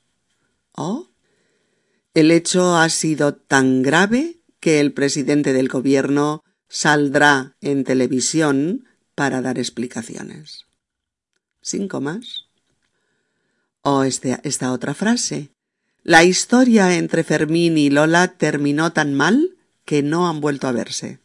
[0.71, 1.11] O
[2.15, 9.43] el hecho ha sido tan grave que el presidente del gobierno saldrá en televisión para
[9.43, 10.65] dar explicaciones.
[11.61, 12.44] Cinco más.
[13.87, 15.51] O este, esta otra frase.
[16.01, 21.19] La historia entre Fermín y Lola terminó tan mal que no han vuelto a verse.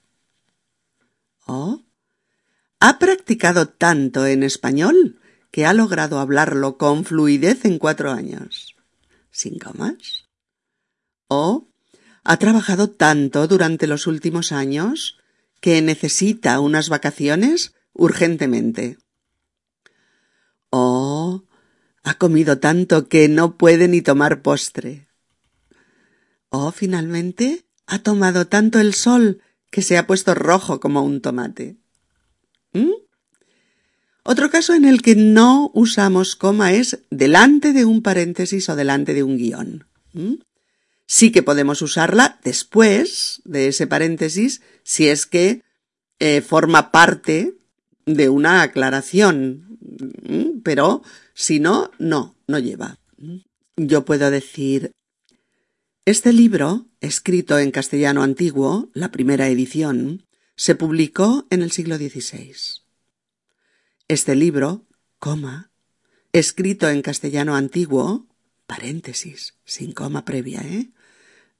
[1.46, 1.80] O
[2.78, 5.18] ha practicado tanto en español
[5.50, 8.76] que ha logrado hablarlo con fluidez en cuatro años.
[9.30, 10.28] Cinco más.
[11.28, 11.66] O
[12.24, 15.16] ha trabajado tanto durante los últimos años
[15.62, 18.98] que necesita unas vacaciones urgentemente.
[20.68, 21.09] Oh,
[22.02, 25.08] ha comido tanto que no puede ni tomar postre.
[26.48, 31.76] Oh, finalmente, ha tomado tanto el sol que se ha puesto rojo como un tomate.
[32.72, 32.90] ¿Mm?
[34.22, 39.14] Otro caso en el que no usamos coma es delante de un paréntesis o delante
[39.14, 39.86] de un guion.
[40.12, 40.34] ¿Mm?
[41.06, 45.62] Sí que podemos usarla después de ese paréntesis si es que
[46.18, 47.56] eh, forma parte
[48.06, 49.78] de una aclaración,
[50.62, 51.02] pero
[51.40, 52.98] si no, no, no lleva.
[53.74, 54.92] Yo puedo decir,
[56.04, 62.54] este libro, escrito en castellano antiguo, la primera edición, se publicó en el siglo XVI.
[64.06, 64.86] Este libro,
[65.18, 65.70] coma,
[66.34, 68.28] escrito en castellano antiguo,
[68.66, 70.90] paréntesis, sin coma previa, ¿eh?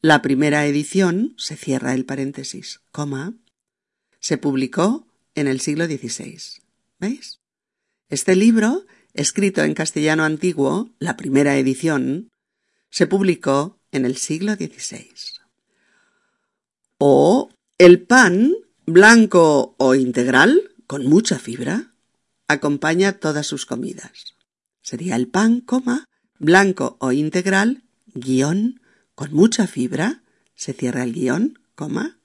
[0.03, 3.33] La primera edición, se cierra el paréntesis, coma,
[4.19, 6.39] se publicó en el siglo XVI.
[6.99, 7.41] ¿Veis?
[8.11, 12.29] Este libro, escrito en castellano antiguo, la primera edición,
[12.91, 15.11] se publicó en el siglo XVI.
[16.99, 18.53] O el pan,
[18.87, 21.93] blanco o integral, con mucha fibra,
[22.49, 24.35] acompaña todas sus comidas.
[24.83, 26.05] Sería el pan, coma,
[26.39, 27.83] blanco o integral,
[28.15, 28.81] guion,
[29.15, 30.23] con mucha fibra,
[30.55, 32.19] se cierra el guion, coma,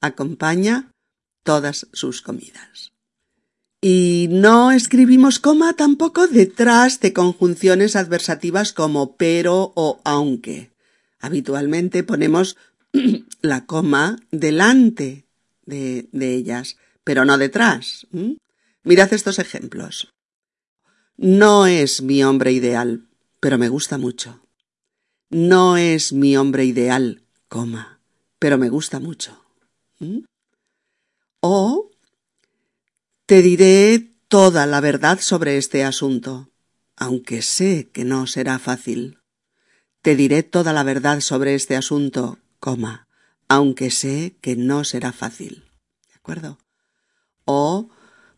[0.00, 0.90] acompaña
[1.42, 2.92] todas sus comidas.
[3.80, 10.72] Y no escribimos coma tampoco detrás de conjunciones adversativas como pero o aunque.
[11.20, 12.56] Habitualmente ponemos
[13.40, 15.26] la coma delante
[15.64, 18.08] de, ellas, pero no detrás.
[18.82, 20.12] Mirad estos ejemplos.
[21.16, 23.06] No es mi hombre ideal,
[23.38, 24.40] pero me gusta mucho.
[25.30, 28.00] No es mi hombre ideal, coma,
[28.38, 29.38] pero me gusta mucho.
[31.40, 31.90] O
[33.28, 36.50] te diré toda la verdad sobre este asunto,
[36.96, 39.18] aunque sé que no será fácil.
[40.00, 43.06] Te diré toda la verdad sobre este asunto, coma,
[43.46, 45.70] aunque sé que no será fácil.
[46.08, 46.56] ¿De acuerdo?
[47.44, 47.90] O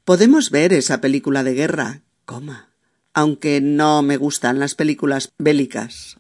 [0.05, 2.75] podemos ver esa película de guerra, coma,
[3.15, 6.17] aunque no me gustan las películas bélicas.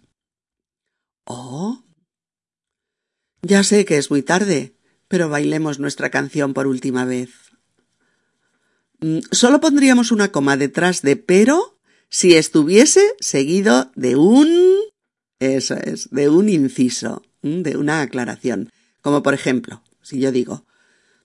[1.24, 1.82] Oh.
[3.42, 4.76] Ya sé que es muy tarde,
[5.08, 7.49] pero bailemos nuestra canción por última vez.
[9.00, 11.78] Mm, solo pondríamos una coma detrás de pero
[12.08, 14.76] si estuviese seguido de un...
[15.38, 18.70] Eso es, de un inciso, mm, de una aclaración.
[19.00, 20.66] Como por ejemplo, si yo digo,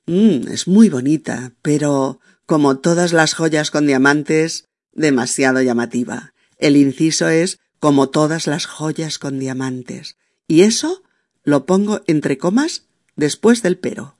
[0.05, 6.33] mm, es muy bonita, pero como todas las joyas con diamantes, demasiado llamativa.
[6.57, 10.15] El inciso es como todas las joyas con diamantes.
[10.47, 11.03] Y eso
[11.43, 14.17] lo pongo entre comas después del pero.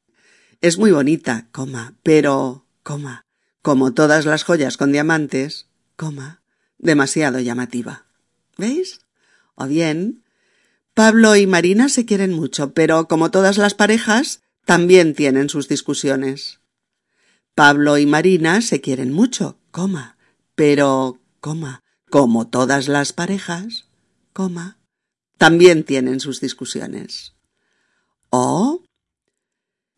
[0.60, 3.25] Es muy bonita, coma, pero, coma,
[3.66, 6.44] como todas las joyas con diamantes, coma,
[6.78, 8.06] demasiado llamativa.
[8.58, 9.00] ¿Veis?
[9.56, 10.24] O bien,
[10.94, 16.60] Pablo y Marina se quieren mucho, pero como todas las parejas, también tienen sus discusiones.
[17.56, 20.16] Pablo y Marina se quieren mucho, coma,
[20.54, 23.88] pero, coma, como todas las parejas,
[24.32, 24.78] coma,
[25.40, 27.34] también tienen sus discusiones.
[28.30, 28.84] O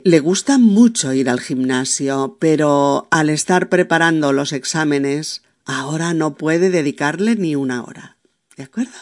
[0.08, 6.70] le gusta mucho ir al gimnasio, pero al estar preparando los exámenes, ahora no puede
[6.70, 8.16] dedicarle ni una hora.
[8.56, 8.96] ¿De acuerdo?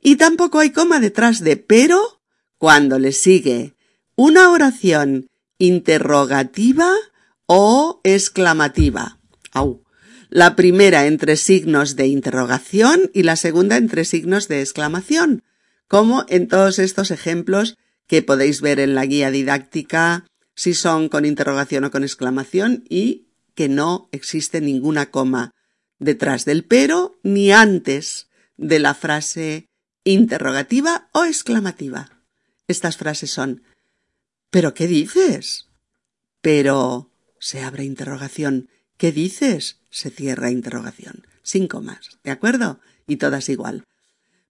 [0.00, 2.20] Y tampoco hay coma detrás de pero
[2.58, 3.74] cuando le sigue
[4.14, 5.26] una oración
[5.58, 6.92] interrogativa
[7.46, 9.18] o exclamativa.
[9.50, 9.82] Au.
[10.28, 15.42] La primera entre signos de interrogación y la segunda entre signos de exclamación,
[15.88, 17.78] como en todos estos ejemplos
[18.10, 23.28] que podéis ver en la guía didáctica si son con interrogación o con exclamación y
[23.54, 25.54] que no existe ninguna coma
[26.00, 29.68] detrás del pero ni antes de la frase
[30.02, 32.20] interrogativa o exclamativa.
[32.66, 33.62] Estas frases son
[34.50, 35.68] ¿Pero qué dices?
[36.40, 38.70] Pero se abre interrogación.
[38.96, 39.78] ¿Qué dices?
[39.88, 41.28] se cierra interrogación.
[41.44, 42.80] Sin comas, ¿de acuerdo?
[43.06, 43.84] Y todas igual.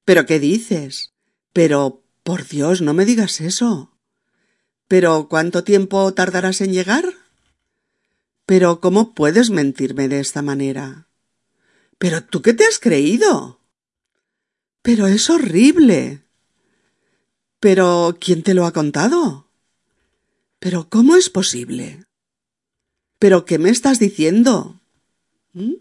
[0.07, 1.13] ¿Pero qué dices?
[1.53, 3.97] Pero por Dios, no me digas eso.
[4.89, 7.05] Pero ¿cuánto tiempo tardarás en llegar?
[8.47, 11.09] Pero ¿cómo puedes mentirme de esta manera?
[11.99, 13.61] Pero tú qué te has creído?
[14.83, 16.25] Pero es horrible.
[17.61, 19.49] Pero ¿quién te lo ha contado?
[20.59, 22.05] Pero ¿cómo es posible?
[23.19, 24.81] ¿Pero qué me estás diciendo?
[25.53, 25.75] ¿Mm?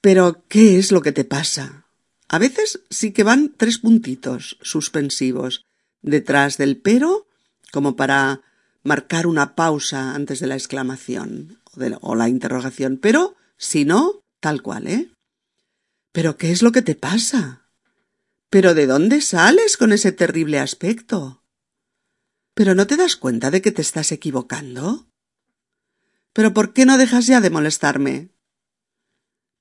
[0.00, 1.85] ¿Pero qué es lo que te pasa?
[2.28, 5.64] A veces sí que van tres puntitos suspensivos
[6.02, 7.28] detrás del pero,
[7.72, 8.42] como para
[8.82, 11.60] marcar una pausa antes de la exclamación
[12.00, 15.10] o, la interrogación, pero si no, tal cual, ¿eh?
[16.12, 17.68] ¿Pero qué es lo que te pasa?
[18.48, 21.42] ¿Pero de dónde sales con ese terrible aspecto?
[22.54, 25.08] ¿Pero no te das cuenta de que te estás equivocando?
[26.32, 28.30] ¿Pero por qué no dejas ya de molestarme?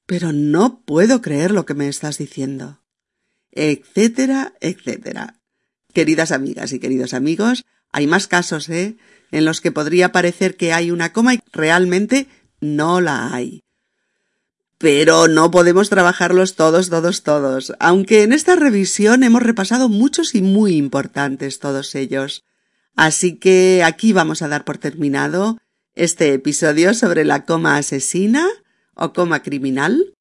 [0.06, 2.82] Pero no puedo creer lo que me estás diciendo.
[3.52, 5.40] Etcétera, etcétera.
[5.94, 8.98] Queridas amigas y queridos amigos, hay más casos, ¿eh?
[9.32, 12.28] En los que podría parecer que hay una coma y realmente
[12.60, 13.64] no la hay.
[14.78, 20.42] Pero no podemos trabajarlos todos, todos, todos, aunque en esta revisión hemos repasado muchos y
[20.42, 22.44] muy importantes todos ellos.
[22.96, 25.58] Así que aquí vamos a dar por terminado
[25.96, 28.48] este episodio sobre la coma asesina
[28.96, 30.14] o coma criminal,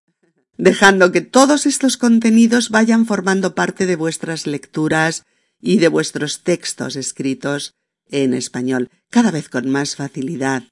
[0.56, 5.24] dejando que todos estos contenidos vayan formando parte de vuestras lecturas
[5.60, 7.74] y de vuestros textos escritos
[8.10, 10.64] en español, cada vez con más facilidad,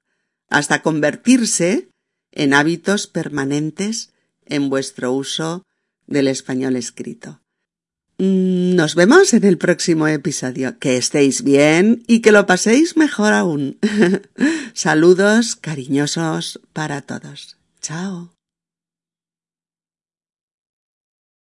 [0.49, 1.89] hasta convertirse
[2.31, 4.13] en hábitos permanentes
[4.45, 5.65] en vuestro uso
[6.07, 7.41] del español escrito.
[8.19, 10.79] Nos vemos en el próximo episodio.
[10.79, 13.79] Que estéis bien y que lo paséis mejor aún.
[14.75, 17.62] Saludos cariñosos para todos.
[17.83, 18.31] Chao.